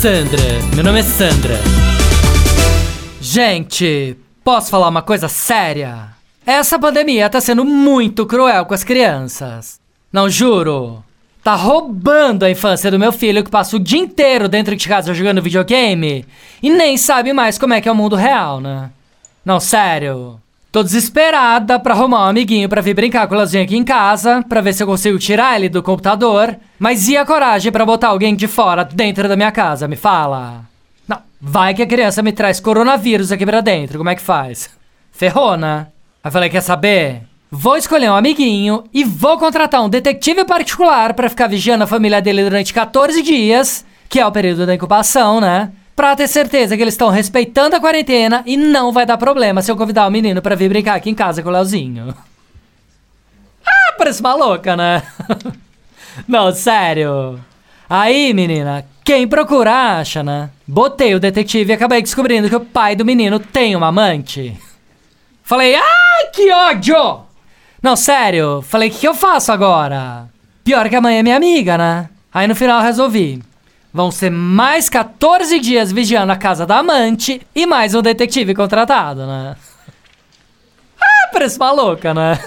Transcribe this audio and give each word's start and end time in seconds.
Sandra, 0.00 0.40
meu 0.74 0.82
nome 0.82 1.00
é 1.00 1.02
Sandra. 1.02 1.56
Gente, 3.20 4.16
posso 4.42 4.70
falar 4.70 4.88
uma 4.88 5.02
coisa 5.02 5.28
séria? 5.28 6.08
Essa 6.46 6.78
pandemia 6.78 7.28
tá 7.28 7.38
sendo 7.38 7.66
muito 7.66 8.24
cruel 8.24 8.64
com 8.64 8.72
as 8.72 8.82
crianças. 8.82 9.78
Não 10.10 10.30
juro. 10.30 11.04
Tá 11.44 11.54
roubando 11.54 12.44
a 12.44 12.50
infância 12.50 12.90
do 12.90 12.98
meu 12.98 13.12
filho 13.12 13.44
que 13.44 13.50
passa 13.50 13.76
o 13.76 13.78
dia 13.78 14.00
inteiro 14.00 14.48
dentro 14.48 14.74
de 14.74 14.88
casa 14.88 15.12
jogando 15.12 15.42
videogame 15.42 16.24
e 16.62 16.70
nem 16.70 16.96
sabe 16.96 17.34
mais 17.34 17.58
como 17.58 17.74
é 17.74 17.80
que 17.82 17.88
é 17.88 17.92
o 17.92 17.94
mundo 17.94 18.16
real, 18.16 18.58
né? 18.58 18.90
Não, 19.44 19.60
sério. 19.60 20.40
Tô 20.72 20.84
desesperada 20.84 21.80
pra 21.80 21.94
arrumar 21.94 22.26
um 22.26 22.28
amiguinho 22.28 22.68
pra 22.68 22.80
vir 22.80 22.94
brincar 22.94 23.26
com 23.26 23.34
o 23.34 23.36
Leozinho 23.36 23.64
aqui 23.64 23.76
em 23.76 23.82
casa, 23.82 24.44
pra 24.48 24.60
ver 24.60 24.72
se 24.72 24.80
eu 24.80 24.86
consigo 24.86 25.18
tirar 25.18 25.56
ele 25.56 25.68
do 25.68 25.82
computador. 25.82 26.56
Mas 26.78 27.08
e 27.08 27.16
a 27.16 27.26
coragem 27.26 27.72
pra 27.72 27.84
botar 27.84 28.08
alguém 28.08 28.36
de 28.36 28.46
fora 28.46 28.84
dentro 28.84 29.28
da 29.28 29.34
minha 29.34 29.50
casa? 29.50 29.88
Me 29.88 29.96
fala. 29.96 30.60
Não, 31.08 31.18
vai 31.40 31.74
que 31.74 31.82
a 31.82 31.86
criança 31.86 32.22
me 32.22 32.30
traz 32.30 32.60
coronavírus 32.60 33.32
aqui 33.32 33.44
pra 33.44 33.60
dentro, 33.60 33.98
como 33.98 34.10
é 34.10 34.14
que 34.14 34.22
faz? 34.22 34.70
Ferrou, 35.10 35.56
né? 35.56 35.88
Aí 36.22 36.30
falei, 36.30 36.48
quer 36.48 36.60
saber? 36.60 37.22
Vou 37.50 37.76
escolher 37.76 38.08
um 38.08 38.14
amiguinho 38.14 38.84
e 38.94 39.02
vou 39.02 39.36
contratar 39.38 39.82
um 39.82 39.88
detetive 39.88 40.44
particular 40.44 41.14
pra 41.14 41.28
ficar 41.28 41.48
vigiando 41.48 41.82
a 41.82 41.88
família 41.88 42.22
dele 42.22 42.44
durante 42.44 42.72
14 42.72 43.20
dias, 43.22 43.84
que 44.08 44.20
é 44.20 44.26
o 44.26 44.30
período 44.30 44.64
da 44.66 44.74
incubação, 44.76 45.40
né? 45.40 45.72
Pra 46.00 46.16
ter 46.16 46.28
certeza 46.28 46.78
que 46.78 46.82
eles 46.82 46.94
estão 46.94 47.10
respeitando 47.10 47.76
a 47.76 47.80
quarentena 47.80 48.42
e 48.46 48.56
não 48.56 48.90
vai 48.90 49.04
dar 49.04 49.18
problema 49.18 49.60
se 49.60 49.70
eu 49.70 49.76
convidar 49.76 50.06
o 50.06 50.10
menino 50.10 50.40
pra 50.40 50.54
vir 50.54 50.70
brincar 50.70 50.94
aqui 50.94 51.10
em 51.10 51.14
casa 51.14 51.42
com 51.42 51.50
o 51.50 51.52
Leozinho. 51.52 52.14
Ah, 53.66 53.92
parece 53.98 54.22
maluca, 54.22 54.74
né? 54.74 55.02
não, 56.26 56.50
sério. 56.54 57.38
Aí, 57.88 58.32
menina, 58.32 58.86
quem 59.04 59.28
procura 59.28 59.98
acha, 59.98 60.22
né? 60.22 60.48
Botei 60.66 61.14
o 61.14 61.20
detetive 61.20 61.70
e 61.70 61.74
acabei 61.74 62.00
descobrindo 62.00 62.48
que 62.48 62.56
o 62.56 62.64
pai 62.64 62.96
do 62.96 63.04
menino 63.04 63.38
tem 63.38 63.76
uma 63.76 63.88
amante. 63.88 64.56
Falei, 65.42 65.74
ai, 65.76 66.30
que 66.32 66.50
ódio! 66.50 67.20
Não, 67.82 67.94
sério, 67.94 68.62
falei, 68.62 68.88
o 68.88 68.92
que, 68.92 69.00
que 69.00 69.08
eu 69.08 69.14
faço 69.14 69.52
agora? 69.52 70.30
Pior 70.64 70.88
que 70.88 70.96
a 70.96 71.00
mãe 71.02 71.18
é 71.18 71.22
minha 71.22 71.36
amiga, 71.36 71.76
né? 71.76 72.08
Aí 72.32 72.48
no 72.48 72.56
final 72.56 72.80
resolvi. 72.80 73.49
Vão 73.92 74.10
ser 74.10 74.30
mais 74.30 74.88
14 74.88 75.58
dias 75.58 75.90
vigiando 75.90 76.32
a 76.32 76.36
casa 76.36 76.64
da 76.64 76.78
amante 76.78 77.40
e 77.54 77.66
mais 77.66 77.94
um 77.94 78.02
detetive 78.02 78.54
contratado, 78.54 79.26
né? 79.26 79.56
Ah, 81.02 81.28
parece 81.32 81.58
maluca, 81.58 82.12
né? 82.12 82.38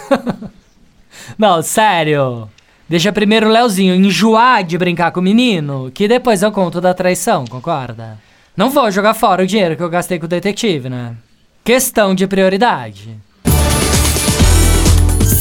Não, 1.40 1.62
sério. 1.64 2.48
Deixa 2.88 3.12
primeiro 3.12 3.48
o 3.48 3.52
Leozinho 3.52 3.96
enjoar 3.96 4.64
de 4.64 4.78
brincar 4.78 5.12
com 5.12 5.20
o 5.20 5.24
menino, 5.24 5.90
que 5.92 6.08
depois 6.08 6.44
eu 6.44 6.52
conto 6.52 6.80
da 6.80 6.94
traição, 6.94 7.46
concorda? 7.46 8.20
Não 8.56 8.70
vou 8.70 8.92
jogar 8.92 9.16
fora 9.16 9.42
o 9.42 9.48
dinheiro 9.48 9.76
que 9.76 9.82
eu 9.82 9.90
gastei 9.90 10.20
com 10.20 10.26
o 10.26 10.30
detetive, 10.30 10.88
né? 10.88 11.16
Questão 11.64 12.14
de 12.14 12.28
prioridade. 12.28 13.18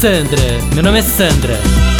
Sandra, 0.00 0.40
meu 0.74 0.82
nome 0.82 1.00
é 1.00 1.02
Sandra. 1.02 1.91